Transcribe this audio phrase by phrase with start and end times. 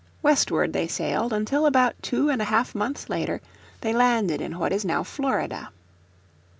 [0.23, 3.39] Westward they sailed until about two and a half months later
[3.81, 5.69] they landed in what is now Florida.